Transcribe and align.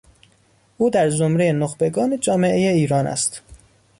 او 0.77 0.89
در 0.89 1.09
زمرهی 1.09 1.53
نخبگان 1.53 2.19
جامعهی 2.19 2.67
ایران 2.67 3.07
است. 3.07 3.41